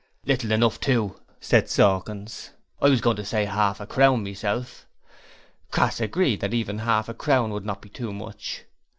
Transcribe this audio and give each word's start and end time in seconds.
'Little 0.25 0.51
enough 0.51 0.79
too,' 0.79 1.19
said 1.39 1.69
Sawkins. 1.69 2.49
'I 2.81 2.89
was 2.89 3.01
going 3.01 3.17
to 3.17 3.23
say 3.23 3.45
arf 3.45 3.79
a 3.79 3.85
crown, 3.85 4.23
myself.' 4.23 4.87
Crass 5.69 6.01
agreed 6.01 6.39
that 6.41 6.55
even 6.55 6.79
half 6.79 7.07
a 7.07 7.13
crown 7.13 7.51
would 7.51 7.65
not 7.67 7.83
be 7.83 7.89
too 7.89 8.11
much. 8.11 8.63